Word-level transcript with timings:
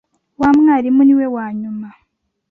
Wa 0.39 0.49
mwarimu 0.57 1.01
niwe 1.05 1.25
wanyuma. 1.35 1.89